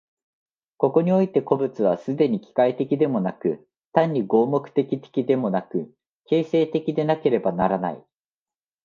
[0.77, 5.93] ここにおいて個物は既に機械的でもなく、単に合目的的でもなく、
[6.25, 8.03] 形成的でなければならない。